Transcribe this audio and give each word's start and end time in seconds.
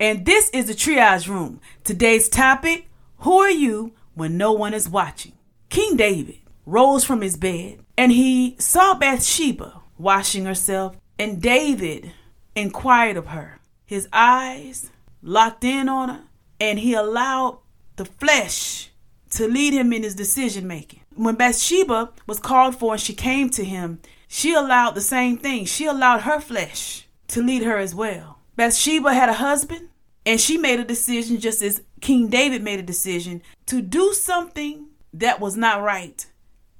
and 0.00 0.24
this 0.24 0.50
is 0.50 0.66
the 0.66 0.74
Triage 0.74 1.28
Room. 1.28 1.60
Today's 1.84 2.28
topic 2.28 2.88
Who 3.18 3.38
are 3.38 3.50
you 3.50 3.92
when 4.14 4.36
no 4.36 4.50
one 4.50 4.74
is 4.74 4.88
watching? 4.88 5.32
King 5.68 5.96
David 5.96 6.38
rose 6.66 7.04
from 7.04 7.20
his 7.20 7.36
bed 7.36 7.80
and 7.96 8.10
he 8.10 8.56
saw 8.58 8.94
Bathsheba 8.94 9.82
washing 9.98 10.46
herself, 10.46 10.96
and 11.18 11.42
David 11.42 12.12
inquired 12.56 13.18
of 13.18 13.26
her. 13.26 13.60
His 13.84 14.08
eyes 14.10 14.90
locked 15.22 15.64
in 15.64 15.86
on 15.88 16.08
her, 16.08 16.22
and 16.58 16.78
he 16.78 16.94
allowed 16.94 17.58
the 17.96 18.06
flesh 18.06 18.88
to 19.32 19.46
lead 19.46 19.74
him 19.74 19.92
in 19.92 20.02
his 20.02 20.14
decision 20.14 20.66
making. 20.66 21.00
When 21.14 21.34
Bathsheba 21.34 22.12
was 22.26 22.40
called 22.40 22.74
for 22.76 22.94
and 22.94 23.00
she 23.02 23.12
came 23.12 23.50
to 23.50 23.64
him, 23.64 24.00
she 24.26 24.54
allowed 24.54 24.94
the 24.94 25.02
same 25.02 25.36
thing. 25.36 25.66
She 25.66 25.84
allowed 25.84 26.22
her 26.22 26.40
flesh 26.40 27.06
to 27.28 27.42
lead 27.42 27.62
her 27.64 27.76
as 27.76 27.94
well. 27.94 28.38
Bathsheba 28.56 29.12
had 29.12 29.28
a 29.28 29.34
husband, 29.34 29.89
and 30.26 30.40
she 30.40 30.58
made 30.58 30.80
a 30.80 30.84
decision 30.84 31.38
just 31.38 31.62
as 31.62 31.82
King 32.00 32.28
David 32.28 32.62
made 32.62 32.78
a 32.78 32.84
decision 32.84 33.42
to 33.66 33.80
do 33.80 34.12
something 34.12 34.88
that 35.12 35.40
was 35.40 35.56
not 35.56 35.82
right. 35.82 36.26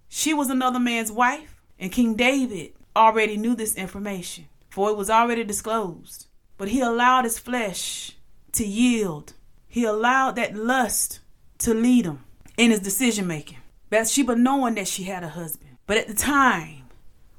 She 0.08 0.34
was 0.34 0.50
another 0.50 0.78
man's 0.78 1.12
wife, 1.12 1.62
and 1.78 1.92
King 1.92 2.14
David 2.14 2.72
already 2.94 3.36
knew 3.36 3.54
this 3.54 3.76
information, 3.76 4.46
for 4.68 4.90
it 4.90 4.96
was 4.96 5.10
already 5.10 5.44
disclosed. 5.44 6.26
But 6.58 6.68
he 6.68 6.80
allowed 6.80 7.24
his 7.24 7.38
flesh 7.38 8.16
to 8.52 8.66
yield. 8.66 9.34
He 9.68 9.84
allowed 9.84 10.36
that 10.36 10.56
lust 10.56 11.20
to 11.58 11.72
lead 11.72 12.06
him 12.06 12.24
in 12.56 12.70
his 12.70 12.80
decision 12.80 13.26
making. 13.26 13.58
Bathsheba 13.88 14.36
knowing 14.36 14.74
that 14.74 14.88
she 14.88 15.04
had 15.04 15.24
a 15.24 15.28
husband. 15.28 15.78
But 15.86 15.96
at 15.96 16.08
the 16.08 16.14
time, 16.14 16.84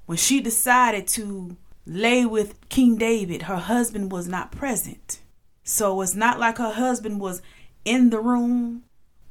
when 0.06 0.17
she 0.17 0.42
decided 0.42 1.08
to 1.09 1.56
lay 1.86 2.26
with 2.26 2.70
King 2.70 2.98
David, 2.98 3.44
her 3.44 3.58
husband 3.58 4.11
was 4.11 4.28
not 4.28 4.52
present. 4.52 5.20
So 5.64 6.02
it's 6.02 6.16
not 6.16 6.40
like 6.40 6.58
her 6.58 6.72
husband 6.72 7.20
was 7.20 7.42
in 7.86 8.09
the 8.09 8.20
room 8.20 8.84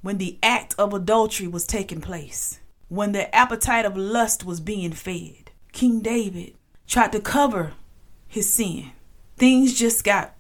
when 0.03 0.19
the 0.19 0.39
act 0.42 0.75
of 0.78 0.95
adultery 0.95 1.47
was 1.47 1.67
taking 1.67 2.00
place, 2.00 2.61
when 2.89 3.12
the 3.12 3.34
appetite 3.34 3.84
of 3.84 3.97
lust 3.97 4.45
was 4.45 4.61
being 4.61 4.92
fed. 4.92 5.51
King 5.73 6.01
David 6.01 6.55
tried 6.86 7.12
to 7.12 7.20
cover 7.20 7.73
his 8.27 8.51
sin. 8.51 8.92
Things 9.36 9.78
just 9.78 10.05
got 10.05 10.34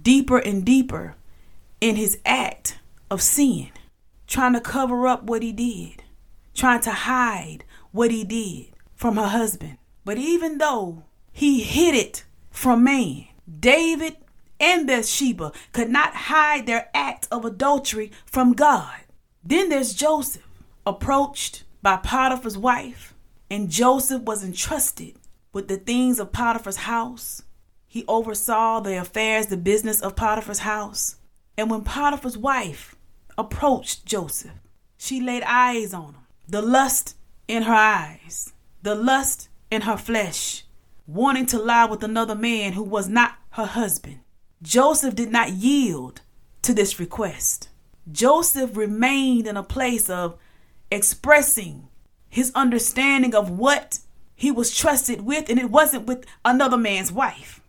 deeper 0.00 0.38
and 0.38 0.64
deeper 0.64 1.16
in 1.80 1.96
his 1.96 2.18
act 2.24 2.78
of 3.10 3.22
sin, 3.22 3.70
trying 4.26 4.54
to 4.54 4.60
cover 4.60 5.06
up 5.06 5.24
what 5.24 5.42
he 5.42 5.52
did, 5.52 6.02
trying 6.54 6.80
to 6.80 6.90
hide 6.90 7.64
what 7.92 8.10
he 8.10 8.24
did 8.24 8.66
from 8.94 9.16
her 9.16 9.28
husband. 9.28 9.78
But 10.04 10.18
even 10.18 10.58
though 10.58 11.04
he 11.32 11.62
hid 11.62 11.94
it 11.94 12.24
from 12.50 12.84
man, 12.84 13.26
David 13.60 14.16
and 14.64 14.86
Bathsheba 14.86 15.52
could 15.72 15.90
not 15.90 16.14
hide 16.14 16.64
their 16.64 16.88
act 16.94 17.28
of 17.30 17.44
adultery 17.44 18.10
from 18.24 18.54
God. 18.54 19.00
Then 19.44 19.68
there's 19.68 19.92
Joseph, 19.92 20.48
approached 20.86 21.64
by 21.82 21.98
Potiphar's 21.98 22.56
wife, 22.56 23.14
and 23.50 23.68
Joseph 23.68 24.22
was 24.22 24.42
entrusted 24.42 25.16
with 25.52 25.68
the 25.68 25.76
things 25.76 26.18
of 26.18 26.32
Potiphar's 26.32 26.78
house. 26.78 27.42
He 27.86 28.06
oversaw 28.08 28.80
the 28.80 28.98
affairs, 28.98 29.48
the 29.48 29.58
business 29.58 30.00
of 30.00 30.16
Potiphar's 30.16 30.60
house. 30.60 31.16
And 31.58 31.70
when 31.70 31.82
Potiphar's 31.82 32.38
wife 32.38 32.96
approached 33.36 34.06
Joseph, 34.06 34.58
she 34.96 35.20
laid 35.20 35.42
eyes 35.42 35.92
on 35.92 36.14
him. 36.14 36.22
The 36.48 36.62
lust 36.62 37.16
in 37.46 37.64
her 37.64 37.74
eyes, 37.74 38.54
the 38.82 38.94
lust 38.94 39.50
in 39.70 39.82
her 39.82 39.98
flesh, 39.98 40.64
wanting 41.06 41.46
to 41.46 41.58
lie 41.58 41.84
with 41.84 42.02
another 42.02 42.34
man 42.34 42.72
who 42.72 42.82
was 42.82 43.08
not 43.10 43.36
her 43.50 43.66
husband. 43.66 44.20
Joseph 44.64 45.14
did 45.14 45.30
not 45.30 45.52
yield 45.52 46.22
to 46.62 46.72
this 46.72 46.98
request. 46.98 47.68
Joseph 48.10 48.76
remained 48.76 49.46
in 49.46 49.58
a 49.58 49.62
place 49.62 50.08
of 50.08 50.38
expressing 50.90 51.88
his 52.30 52.50
understanding 52.54 53.34
of 53.34 53.50
what 53.50 53.98
he 54.34 54.50
was 54.50 54.74
trusted 54.74 55.20
with, 55.20 55.50
and 55.50 55.58
it 55.58 55.70
wasn't 55.70 56.06
with 56.06 56.24
another 56.46 56.78
man's 56.78 57.12
wife. 57.12 57.60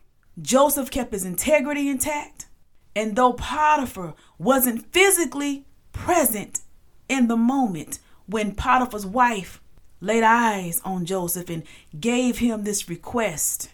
Joseph 0.42 0.90
kept 0.90 1.12
his 1.12 1.26
integrity 1.26 1.90
intact, 1.90 2.48
and 2.96 3.18
though 3.18 3.34
Potiphar 3.34 4.14
wasn't 4.38 4.92
physically 4.94 5.66
present 5.92 6.62
in 7.10 7.28
the 7.28 7.38
moment 7.38 8.00
when 8.26 8.56
Potiphar's 8.56 9.06
wife 9.06 9.62
laid 10.00 10.24
eyes 10.24 10.82
on 10.86 11.06
Joseph 11.06 11.50
and 11.50 11.64
gave 12.00 12.38
him 12.38 12.64
this 12.64 12.88
request 12.88 13.70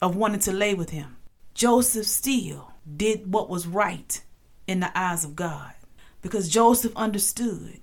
of 0.00 0.16
wanting 0.16 0.40
to 0.40 0.52
lay 0.52 0.72
with 0.72 0.90
him, 0.90 1.16
Joseph 1.54 2.06
still 2.06 2.72
did 2.96 3.32
what 3.32 3.48
was 3.48 3.66
right 3.66 4.22
in 4.66 4.80
the 4.80 4.96
eyes 4.98 5.24
of 5.24 5.36
God 5.36 5.72
because 6.22 6.48
Joseph 6.48 6.96
understood 6.96 7.80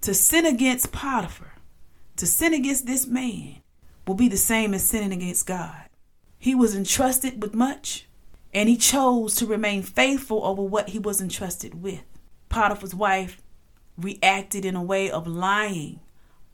to 0.00 0.14
sin 0.14 0.44
against 0.44 0.92
Potiphar, 0.92 1.52
to 2.16 2.26
sin 2.26 2.52
against 2.52 2.86
this 2.86 3.06
man, 3.06 3.56
will 4.06 4.14
be 4.14 4.28
the 4.28 4.36
same 4.36 4.74
as 4.74 4.86
sinning 4.86 5.12
against 5.12 5.46
God. 5.46 5.88
He 6.38 6.54
was 6.54 6.74
entrusted 6.74 7.42
with 7.42 7.54
much, 7.54 8.06
and 8.52 8.68
he 8.68 8.76
chose 8.76 9.34
to 9.36 9.46
remain 9.46 9.82
faithful 9.82 10.44
over 10.44 10.62
what 10.62 10.90
he 10.90 10.98
was 10.98 11.20
entrusted 11.20 11.82
with. 11.82 12.02
Potiphar's 12.50 12.94
wife 12.94 13.40
reacted 13.96 14.64
in 14.64 14.76
a 14.76 14.82
way 14.82 15.10
of 15.10 15.26
lying 15.26 16.00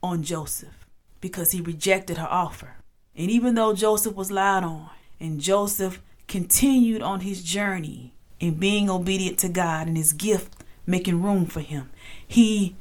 on 0.03 0.23
Joseph 0.23 0.87
because 1.21 1.51
he 1.51 1.61
rejected 1.61 2.19
her 2.19 2.29
offer. 2.31 2.77
And 3.17 3.31
even 3.31 3.55
though 3.55 3.75
Joseph 3.75 4.15
was 4.15 4.31
lied 4.31 4.63
on, 4.63 4.91
and 5.19 5.41
Joseph 5.41 6.01
continued 6.31 7.03
on 7.03 7.21
his 7.21 7.43
journey 7.43 8.15
in 8.39 8.55
being 8.55 8.89
obedient 8.89 9.37
to 9.37 9.49
God 9.49 9.89
and 9.89 9.97
his 9.97 10.13
gift 10.13 10.63
making 10.87 11.23
room 11.23 11.45
for 11.45 11.61
him. 11.61 11.91
He 12.27 12.77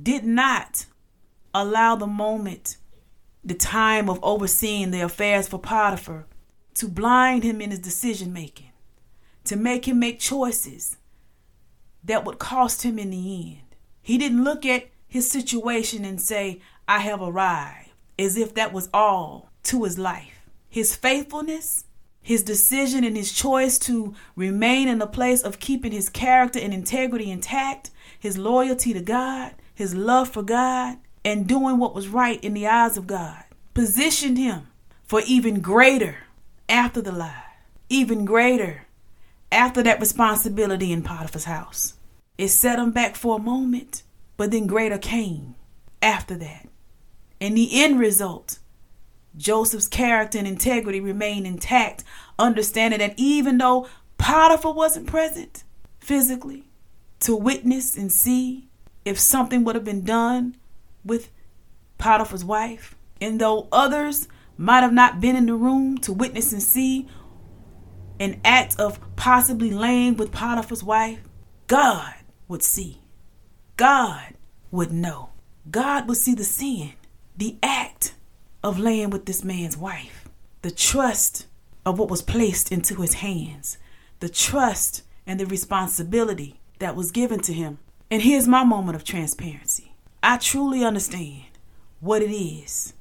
did 0.00 0.24
not 0.24 0.84
allow 1.54 1.94
the 1.94 2.08
moment, 2.08 2.76
the 3.44 3.54
time 3.54 4.10
of 4.10 4.18
overseeing 4.22 4.90
the 4.90 5.00
affairs 5.00 5.46
for 5.46 5.60
Potiphar, 5.60 6.26
to 6.74 6.88
blind 6.88 7.44
him 7.44 7.60
in 7.60 7.70
his 7.70 7.78
decision 7.78 8.32
making, 8.32 8.72
to 9.44 9.56
make 9.56 9.86
him 9.86 10.00
make 10.00 10.18
choices 10.18 10.96
that 12.02 12.24
would 12.24 12.40
cost 12.40 12.82
him 12.82 12.98
in 12.98 13.10
the 13.10 13.52
end. 13.52 13.76
He 14.02 14.18
didn't 14.18 14.44
look 14.44 14.66
at 14.66 14.88
his 15.06 15.30
situation 15.30 16.04
and 16.04 16.20
say, 16.20 16.60
I 16.88 16.98
have 16.98 17.22
arrived, 17.22 17.90
as 18.18 18.36
if 18.36 18.54
that 18.54 18.72
was 18.72 18.88
all 18.92 19.50
to 19.64 19.84
his 19.84 19.98
life. 19.98 20.48
His 20.68 20.96
faithfulness 20.96 21.84
his 22.22 22.42
decision 22.42 23.04
and 23.04 23.16
his 23.16 23.32
choice 23.32 23.78
to 23.80 24.14
remain 24.36 24.88
in 24.88 24.98
the 24.98 25.06
place 25.06 25.42
of 25.42 25.60
keeping 25.60 25.92
his 25.92 26.08
character 26.08 26.58
and 26.58 26.74
integrity 26.74 27.30
intact, 27.30 27.90
his 28.18 28.36
loyalty 28.36 28.92
to 28.92 29.00
God, 29.00 29.54
his 29.74 29.94
love 29.94 30.28
for 30.28 30.42
God, 30.42 30.98
and 31.24 31.46
doing 31.46 31.78
what 31.78 31.94
was 31.94 32.08
right 32.08 32.42
in 32.42 32.54
the 32.54 32.66
eyes 32.66 32.96
of 32.96 33.06
God 33.06 33.44
positioned 33.78 34.38
him 34.38 34.66
for 35.04 35.22
even 35.24 35.60
greater 35.60 36.16
after 36.68 37.00
the 37.00 37.12
lie, 37.12 37.44
even 37.88 38.24
greater 38.24 38.86
after 39.52 39.84
that 39.84 40.00
responsibility 40.00 40.90
in 40.90 41.02
Potiphar's 41.02 41.44
house. 41.44 41.94
It 42.36 42.48
set 42.48 42.80
him 42.80 42.90
back 42.90 43.14
for 43.14 43.36
a 43.36 43.42
moment, 43.42 44.02
but 44.36 44.50
then 44.50 44.66
greater 44.66 44.98
came 44.98 45.54
after 46.02 46.34
that. 46.38 46.68
And 47.40 47.56
the 47.56 47.82
end 47.82 48.00
result 48.00 48.58
Joseph's 49.36 49.88
character 49.88 50.38
and 50.38 50.46
integrity 50.46 51.00
remained 51.00 51.46
intact, 51.46 52.04
understanding 52.38 53.00
that 53.00 53.14
even 53.16 53.58
though 53.58 53.88
Potiphar 54.16 54.72
wasn't 54.72 55.06
present 55.06 55.64
physically 56.00 56.68
to 57.20 57.36
witness 57.36 57.96
and 57.96 58.10
see 58.10 58.68
if 59.04 59.18
something 59.18 59.64
would 59.64 59.74
have 59.74 59.84
been 59.84 60.04
done 60.04 60.56
with 61.04 61.30
Potiphar's 61.98 62.44
wife, 62.44 62.94
and 63.20 63.40
though 63.40 63.68
others 63.72 64.28
might 64.56 64.80
have 64.82 64.92
not 64.92 65.20
been 65.20 65.36
in 65.36 65.46
the 65.46 65.54
room 65.54 65.98
to 65.98 66.12
witness 66.12 66.52
and 66.52 66.62
see 66.62 67.08
an 68.20 68.40
act 68.44 68.78
of 68.78 68.98
possibly 69.16 69.70
laying 69.70 70.16
with 70.16 70.32
Potiphar's 70.32 70.82
wife, 70.82 71.20
God 71.68 72.14
would 72.48 72.62
see. 72.62 73.00
God 73.76 74.34
would 74.70 74.90
know. 74.90 75.30
God 75.70 76.08
would 76.08 76.16
see 76.16 76.34
the 76.34 76.44
sin, 76.44 76.92
the 77.36 77.56
act 77.62 78.14
of 78.62 78.78
laying 78.78 79.10
with 79.10 79.26
this 79.26 79.44
man's 79.44 79.76
wife, 79.76 80.28
the 80.62 80.70
trust 80.70 81.46
of 81.84 81.98
what 81.98 82.10
was 82.10 82.22
placed 82.22 82.72
into 82.72 82.96
his 82.96 83.14
hands, 83.14 83.78
the 84.20 84.28
trust 84.28 85.02
and 85.26 85.38
the 85.38 85.46
responsibility 85.46 86.60
that 86.78 86.96
was 86.96 87.10
given 87.10 87.40
to 87.40 87.52
him. 87.52 87.78
And 88.10 88.22
here's 88.22 88.48
my 88.48 88.64
moment 88.64 88.96
of 88.96 89.04
transparency. 89.04 89.94
I 90.22 90.38
truly 90.38 90.84
understand 90.84 91.44
what 92.00 92.22
it 92.22 92.32
is 92.32 92.94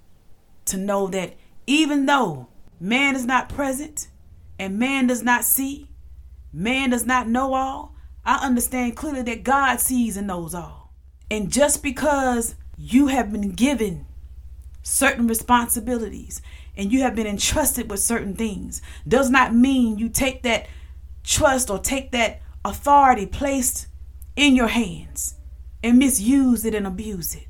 to 0.66 0.78
know 0.78 1.08
that 1.08 1.36
even 1.66 2.06
though 2.06 2.48
man 2.80 3.16
is 3.16 3.26
not 3.26 3.50
present 3.50 4.08
and 4.60 4.80
man 4.80 5.08
does 5.08 5.24
not 5.24 5.44
see, 5.44 5.90
man 6.54 6.92
does 6.92 7.06
not 7.06 7.28
know 7.28 7.54
all, 7.54 7.96
I 8.26 8.46
understand 8.46 8.98
clearly 8.98 9.22
that 9.24 9.44
God 9.44 9.80
sees 9.80 10.18
and 10.18 10.28
knows 10.28 10.54
all. 10.54 10.94
And 11.30 11.52
just 11.52 11.82
because 11.82 12.56
you 12.78 13.08
have 13.08 13.32
been 13.32 13.52
given 13.52 14.07
certain 14.88 15.28
responsibilities 15.28 16.42
and 16.78 16.92
you 16.92 17.02
have 17.02 17.16
been 17.16 17.28
entrusted 17.28 17.90
with 17.90 18.00
certain 18.00 18.36
things 18.36 18.82
does 19.08 19.30
not 19.30 19.54
mean 19.54 19.98
you 19.98 20.08
take 20.08 20.44
that 20.44 20.68
trust 21.24 21.70
or 21.70 21.78
take 21.78 22.12
that 22.12 22.42
authority 22.64 23.26
placed 23.26 23.88
in 24.36 24.56
your 24.56 24.68
hands 24.68 25.36
and 25.84 26.00
misuse 26.00 26.64
it 26.64 26.74
and 26.74 26.88
abuse 26.88 27.36
it. 27.36 27.48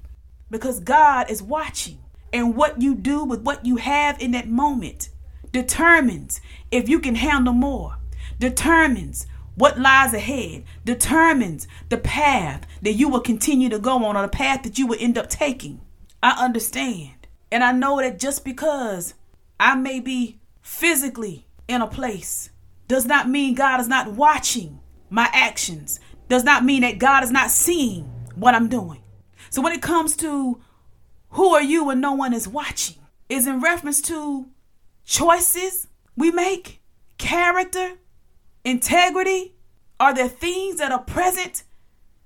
Because 0.49 0.79
God 0.79 1.29
is 1.29 1.43
watching. 1.43 1.99
And 2.33 2.55
what 2.55 2.81
you 2.81 2.95
do 2.95 3.23
with 3.23 3.41
what 3.41 3.65
you 3.65 3.77
have 3.77 4.19
in 4.19 4.31
that 4.31 4.49
moment 4.49 5.09
determines 5.51 6.41
if 6.71 6.89
you 6.89 6.99
can 6.99 7.15
handle 7.15 7.53
more, 7.53 7.97
determines 8.39 9.27
what 9.55 9.79
lies 9.79 10.13
ahead, 10.13 10.63
determines 10.85 11.67
the 11.89 11.97
path 11.97 12.65
that 12.81 12.93
you 12.93 13.09
will 13.09 13.21
continue 13.21 13.69
to 13.69 13.79
go 13.79 14.03
on 14.05 14.15
or 14.15 14.23
the 14.23 14.27
path 14.27 14.63
that 14.63 14.77
you 14.77 14.87
will 14.87 14.97
end 14.99 15.17
up 15.17 15.29
taking. 15.29 15.81
I 16.21 16.43
understand. 16.43 17.16
And 17.51 17.63
I 17.63 17.71
know 17.71 17.99
that 17.99 18.19
just 18.19 18.44
because 18.44 19.13
I 19.59 19.75
may 19.75 19.99
be 19.99 20.39
physically 20.61 21.47
in 21.67 21.81
a 21.81 21.88
place 21.88 22.49
does 22.88 23.05
not 23.05 23.29
mean 23.29 23.55
God 23.55 23.79
is 23.79 23.88
not 23.88 24.13
watching 24.13 24.79
my 25.09 25.29
actions, 25.33 25.99
does 26.27 26.44
not 26.44 26.65
mean 26.65 26.81
that 26.81 26.99
God 26.99 27.23
is 27.23 27.31
not 27.31 27.51
seeing 27.51 28.03
what 28.35 28.53
I'm 28.53 28.67
doing. 28.67 29.01
So 29.49 29.61
when 29.61 29.73
it 29.73 29.81
comes 29.81 30.15
to 30.17 30.61
who 31.31 31.53
are 31.53 31.61
you 31.61 31.85
when 31.85 32.01
no 32.01 32.13
one 32.13 32.33
is 32.33 32.47
watching, 32.47 32.97
is 33.29 33.47
in 33.47 33.59
reference 33.59 34.01
to 34.03 34.47
choices 35.05 35.88
we 36.15 36.31
make, 36.31 36.81
character, 37.17 37.94
integrity. 38.63 39.53
Are 39.99 40.13
there 40.13 40.27
things 40.27 40.77
that 40.77 40.91
are 40.91 41.01
present 41.01 41.63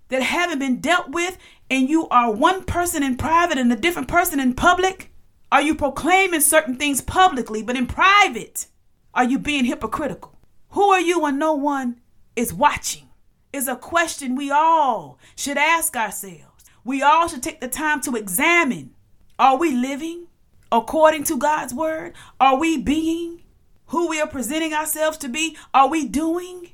that 0.10 0.22
haven't 0.22 0.60
been 0.60 0.82
dealt 0.82 1.10
with, 1.10 1.38
and 1.70 1.90
you 1.90 2.08
are 2.10 2.32
one 2.32 2.64
person 2.64 3.02
in 3.02 3.16
private 3.16 3.58
and 3.58 3.72
a 3.72 3.78
different 3.78 4.08
person 4.08 4.40
in 4.40 4.54
public? 4.54 5.11
Are 5.52 5.62
you 5.62 5.76
proclaiming 5.76 6.42
certain 6.42 6.78
things 6.78 7.02
publicly, 7.02 7.62
but 7.62 7.76
in 7.76 7.86
private, 7.86 8.68
are 9.14 9.26
you 9.26 9.38
being 9.38 9.66
hypocritical? 9.66 10.38
Who 10.70 10.92
are 10.92 11.02
you 11.02 11.20
when 11.20 11.38
no 11.38 11.54
one 11.54 12.00
is 12.36 12.54
watching? 12.54 13.10
Is 13.52 13.68
a 13.68 13.76
question 13.76 14.36
we 14.36 14.50
all 14.50 15.20
should 15.36 15.58
ask 15.58 15.98
ourselves. 15.98 16.64
We 16.86 17.02
all 17.02 17.28
should 17.28 17.44
take 17.44 17.60
the 17.60 17.68
time 17.68 18.00
to 18.02 18.16
examine 18.16 18.96
are 19.38 19.58
we 19.58 19.74
living 19.74 20.28
according 20.72 21.24
to 21.26 21.38
God's 21.38 21.74
word? 21.74 22.14
Are 22.40 22.58
we 22.58 22.78
being 22.78 23.42
who 23.88 24.08
we 24.08 24.22
are 24.22 24.28
presenting 24.28 24.74
ourselves 24.74 25.18
to 25.18 25.30
be? 25.30 25.58
Are 25.74 25.90
we 25.90 26.08
doing 26.08 26.70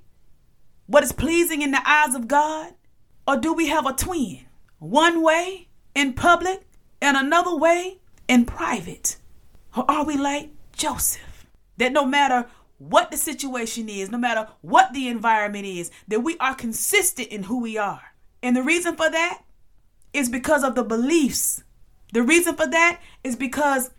what 0.86 1.04
is 1.04 1.14
pleasing 1.14 1.62
in 1.62 1.72
the 1.72 1.82
eyes 1.90 2.14
of 2.14 2.28
God? 2.28 2.74
Or 3.28 3.38
do 3.38 3.54
we 3.54 3.68
have 3.68 3.88
a 3.88 3.94
twin? 3.94 4.46
One 4.80 5.24
way 5.24 5.70
in 5.96 6.14
public 6.14 6.68
and 7.02 7.18
another 7.18 7.56
way 7.56 8.00
in 8.28 8.46
private? 8.46 9.18
Or 9.76 9.90
are 9.90 10.06
we 10.06 10.18
like 10.18 10.52
Joseph? 10.74 11.46
That 11.78 11.92
no 11.92 12.06
matter 12.06 12.48
what 12.78 13.12
the 13.12 13.18
situation 13.18 13.90
is, 13.90 14.12
no 14.12 14.18
matter 14.18 14.48
what 14.62 14.94
the 14.94 15.08
environment 15.08 15.66
is, 15.66 15.92
that 16.08 16.22
we 16.22 16.38
are 16.40 16.56
consistent 16.56 17.30
in 17.30 17.44
who 17.44 17.62
we 17.62 17.78
are. 17.78 18.14
And 18.44 18.56
the 18.56 18.64
reason 18.64 18.96
for 18.96 19.10
that 19.10 19.44
is 20.14 20.30
because 20.30 20.64
of 20.64 20.76
the 20.76 20.84
beliefs. 20.84 21.64
The 22.14 22.24
reason 22.24 22.56
for 22.56 22.68
that 22.68 23.02
is 23.24 23.36
because 23.36 23.92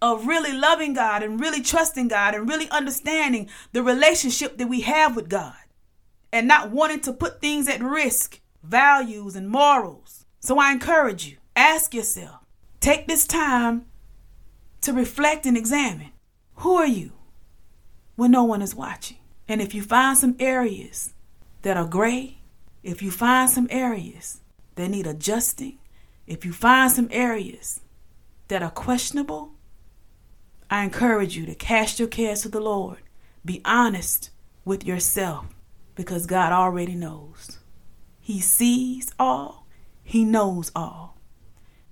of 0.00 0.26
really 0.26 0.52
loving 0.52 0.94
God 0.94 1.22
and 1.22 1.40
really 1.40 1.62
trusting 1.62 2.08
God 2.08 2.34
and 2.34 2.48
really 2.48 2.68
understanding 2.70 3.48
the 3.72 3.82
relationship 3.82 4.58
that 4.58 4.68
we 4.68 4.82
have 4.82 5.16
with 5.16 5.28
God 5.28 5.54
and 6.32 6.48
not 6.48 6.70
wanting 6.70 7.00
to 7.00 7.12
put 7.12 7.40
things 7.40 7.68
at 7.68 7.82
risk, 7.82 8.40
values 8.62 9.36
and 9.36 9.48
morals. 9.48 10.26
So 10.40 10.58
I 10.58 10.72
encourage 10.72 11.26
you, 11.26 11.36
ask 11.56 11.94
yourself, 11.94 12.43
take 12.84 13.06
this 13.06 13.26
time 13.26 13.86
to 14.82 14.92
reflect 14.92 15.46
and 15.46 15.56
examine 15.56 16.10
who 16.56 16.76
are 16.76 16.86
you 16.86 17.12
when 18.14 18.30
no 18.30 18.44
one 18.44 18.60
is 18.60 18.74
watching? 18.74 19.16
And 19.48 19.62
if 19.62 19.74
you 19.74 19.82
find 19.82 20.18
some 20.18 20.36
areas 20.38 21.14
that 21.62 21.78
are 21.78 21.86
gray, 21.86 22.40
if 22.82 23.00
you 23.00 23.10
find 23.10 23.48
some 23.48 23.68
areas 23.70 24.42
that 24.74 24.90
need 24.90 25.06
adjusting, 25.06 25.78
if 26.26 26.44
you 26.44 26.52
find 26.52 26.92
some 26.92 27.08
areas 27.10 27.80
that 28.48 28.62
are 28.62 28.70
questionable, 28.70 29.54
I 30.70 30.84
encourage 30.84 31.38
you 31.38 31.46
to 31.46 31.54
cast 31.54 31.98
your 31.98 32.08
cares 32.08 32.42
to 32.42 32.50
the 32.50 32.60
Lord. 32.60 32.98
Be 33.46 33.62
honest 33.64 34.28
with 34.66 34.84
yourself 34.84 35.46
because 35.94 36.26
God 36.26 36.52
already 36.52 36.94
knows. 36.94 37.60
He 38.20 38.40
sees 38.40 39.10
all, 39.18 39.66
He 40.02 40.26
knows 40.26 40.70
all. 40.76 41.13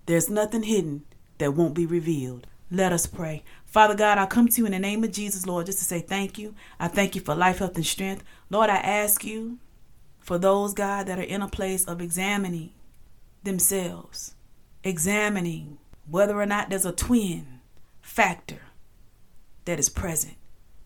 There's 0.07 0.29
nothing 0.29 0.65
hidden 0.65 1.05
that 1.39 1.55
won't 1.55 1.75
be 1.75 1.87
revealed. 1.87 2.47
Let 2.71 2.93
us 2.93 3.07
pray. 3.07 3.45
Father 3.67 3.95
God, 3.95 4.19
I 4.19 4.27
come 4.27 4.49
to 4.49 4.61
you 4.61 4.67
in 4.67 4.73
the 4.73 4.79
name 4.79 5.05
of 5.05 5.13
Jesus, 5.13 5.47
Lord, 5.47 5.67
just 5.67 5.79
to 5.79 5.85
say 5.85 6.01
thank 6.01 6.39
you. 6.39 6.55
I 6.81 6.89
thank 6.89 7.15
you 7.15 7.21
for 7.21 7.35
life, 7.35 7.59
health, 7.59 7.77
and 7.77 7.87
strength. 7.87 8.25
Lord, 8.51 8.71
I 8.71 8.77
ask 8.77 9.25
you 9.25 9.59
for 10.19 10.39
those, 10.39 10.73
God, 10.73 11.07
that 11.07 11.19
are 11.19 11.23
in 11.23 11.43
a 11.43 11.49
place 11.49 11.85
of 11.85 12.01
examining 12.01 12.71
themselves, 13.43 14.35
examining 14.85 15.79
whether 16.09 16.41
or 16.41 16.47
not 16.47 16.71
there's 16.71 16.87
a 16.87 16.93
twin 16.93 17.61
factor 18.01 18.61
that 19.65 19.79
is 19.79 19.89
present, 19.89 20.37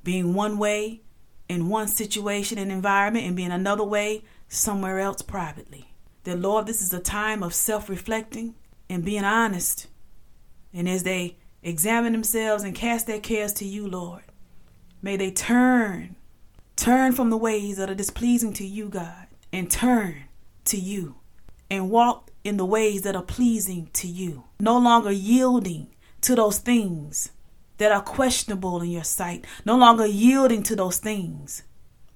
being 0.02 0.34
one 0.34 0.58
way 0.58 1.02
in 1.48 1.68
one 1.68 1.88
situation 1.88 2.58
and 2.58 2.72
environment 2.72 3.26
and 3.26 3.36
being 3.36 3.52
another 3.52 3.84
way 3.84 4.24
somewhere 4.48 4.98
else 4.98 5.22
privately. 5.22 5.92
That, 6.24 6.38
Lord, 6.38 6.66
this 6.66 6.82
is 6.82 6.92
a 6.92 7.00
time 7.00 7.42
of 7.42 7.54
self 7.54 7.88
reflecting 7.88 8.54
and 8.88 9.04
being 9.04 9.24
honest. 9.24 9.86
And 10.72 10.88
as 10.88 11.02
they 11.02 11.36
examine 11.62 12.12
themselves 12.12 12.62
and 12.62 12.74
cast 12.74 13.06
their 13.06 13.20
cares 13.20 13.52
to 13.54 13.64
you, 13.64 13.88
Lord, 13.88 14.22
may 15.02 15.16
they 15.16 15.30
turn, 15.30 16.16
turn 16.76 17.12
from 17.12 17.30
the 17.30 17.36
ways 17.36 17.76
that 17.76 17.90
are 17.90 17.94
displeasing 17.94 18.52
to 18.54 18.66
you, 18.66 18.88
God, 18.88 19.26
and 19.52 19.70
turn 19.70 20.24
to 20.66 20.76
you 20.76 21.16
and 21.70 21.90
walk 21.90 22.30
in 22.44 22.56
the 22.56 22.64
ways 22.64 23.02
that 23.02 23.16
are 23.16 23.22
pleasing 23.22 23.90
to 23.94 24.06
you. 24.06 24.44
No 24.60 24.78
longer 24.78 25.10
yielding 25.10 25.88
to 26.22 26.34
those 26.34 26.58
things 26.58 27.30
that 27.78 27.92
are 27.92 28.02
questionable 28.02 28.80
in 28.82 28.90
your 28.90 29.04
sight. 29.04 29.44
No 29.64 29.76
longer 29.76 30.06
yielding 30.06 30.62
to 30.64 30.76
those 30.76 30.98
things 30.98 31.62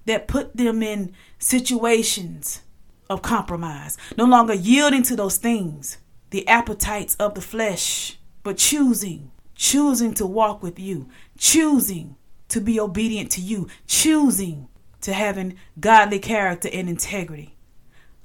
that 0.05 0.27
put 0.27 0.55
them 0.55 0.81
in 0.81 1.13
situations 1.37 2.61
of 3.09 3.21
compromise. 3.21 3.97
No 4.17 4.25
longer 4.25 4.53
yielding 4.53 5.03
to 5.03 5.15
those 5.15 5.37
things, 5.37 5.97
the 6.31 6.47
appetites 6.47 7.15
of 7.15 7.35
the 7.35 7.41
flesh, 7.41 8.17
but 8.43 8.57
choosing, 8.57 9.31
choosing 9.55 10.13
to 10.15 10.25
walk 10.25 10.61
with 10.61 10.79
you, 10.79 11.07
choosing 11.37 12.15
to 12.49 12.59
be 12.59 12.79
obedient 12.79 13.31
to 13.31 13.41
you, 13.41 13.67
choosing 13.87 14.67
to 15.01 15.13
having 15.13 15.55
godly 15.79 16.19
character 16.19 16.69
and 16.73 16.89
integrity. 16.89 17.55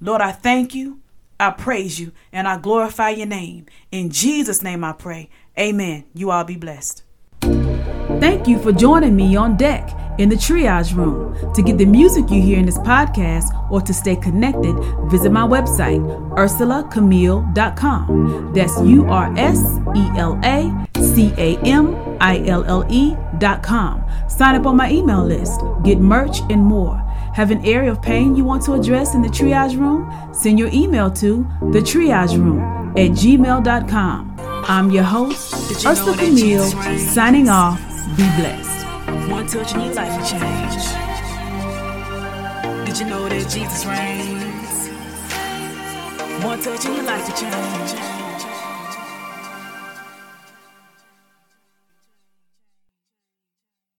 Lord, 0.00 0.20
I 0.20 0.32
thank 0.32 0.74
you 0.74 1.00
I 1.38 1.50
praise 1.50 2.00
you 2.00 2.12
and 2.32 2.48
I 2.48 2.58
glorify 2.58 3.10
your 3.10 3.26
name. 3.26 3.66
In 3.92 4.10
Jesus' 4.10 4.62
name 4.62 4.82
I 4.84 4.92
pray. 4.92 5.28
Amen. 5.58 6.04
You 6.14 6.30
all 6.30 6.44
be 6.44 6.56
blessed. 6.56 7.02
Thank 8.20 8.48
you 8.48 8.58
for 8.58 8.72
joining 8.72 9.14
me 9.14 9.36
on 9.36 9.56
deck 9.56 9.90
in 10.18 10.28
the 10.28 10.34
triage 10.36 10.94
room. 10.96 11.34
To 11.54 11.62
get 11.62 11.78
the 11.78 11.84
music 11.84 12.30
you 12.30 12.40
hear 12.40 12.58
in 12.58 12.66
this 12.66 12.78
podcast 12.78 13.52
or 13.70 13.80
to 13.82 13.92
stay 13.92 14.16
connected, 14.16 14.74
visit 15.10 15.30
my 15.30 15.42
website, 15.42 16.00
urselacamille.com. 16.30 18.52
That's 18.54 18.80
U 18.80 19.06
R 19.06 19.32
S 19.36 19.78
E 19.94 20.10
L 20.16 20.40
A 20.44 20.86
C 21.00 21.32
A 21.36 21.58
M 21.58 21.94
I 22.20 22.42
L 22.46 22.64
L 22.64 22.84
E.com. 22.88 24.04
Sign 24.28 24.54
up 24.54 24.66
on 24.66 24.76
my 24.76 24.90
email 24.90 25.24
list, 25.24 25.60
get 25.84 25.98
merch, 25.98 26.40
and 26.50 26.62
more. 26.62 26.96
Have 27.34 27.50
an 27.50 27.62
area 27.66 27.90
of 27.90 28.00
pain 28.00 28.34
you 28.34 28.44
want 28.44 28.62
to 28.64 28.72
address 28.72 29.14
in 29.14 29.20
the 29.20 29.28
triage 29.28 29.78
room? 29.78 30.10
Send 30.32 30.58
your 30.58 30.70
email 30.72 31.10
to 31.10 31.46
the 31.72 31.80
triage 31.80 32.38
room 32.38 32.60
at 32.96 33.10
gmail.com. 33.10 34.36
I'm 34.68 34.90
your 34.90 35.04
host, 35.04 35.52
Ursela 35.84 36.18
Camille, 36.18 36.64
signing 36.98 37.48
off. 37.50 37.78
Be 38.14 38.22
blessed. 38.38 38.86
One 39.28 39.46
touch 39.48 39.74
and 39.74 39.82
your 39.82 39.94
life 39.94 40.16
will 40.16 40.26
change. 40.26 40.84
Did 42.86 43.00
you 43.00 43.06
know 43.06 43.28
that 43.28 43.50
Jesus 43.50 43.84
reigns? 43.84 44.88
One 46.44 46.60
touch 46.62 46.86
and 46.86 46.94
your 46.94 47.04
life 47.04 47.26
will 47.26 47.36
change. 47.36 48.15